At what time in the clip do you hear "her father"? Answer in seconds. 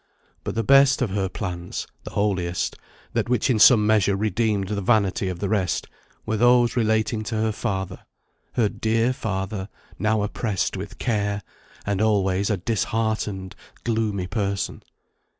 7.35-7.99